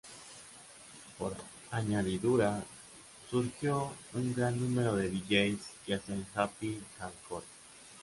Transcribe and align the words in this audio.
Por 1.19 1.35
añadidura, 1.69 2.63
surgió 3.29 3.91
un 4.15 4.33
gran 4.33 4.59
número 4.59 4.95
de 4.95 5.11
Dj's 5.11 5.61
que 5.85 5.93
hacían 5.93 6.25
happy 6.33 6.81
hardcore. 6.97 7.45